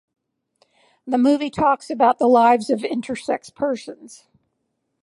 The 1.05 1.19
movie 1.19 1.51
talks 1.51 1.91
about 1.91 2.17
the 2.17 2.25
lives 2.25 2.71
of 2.71 2.79
intersex 2.79 3.53
persons. 3.53 4.25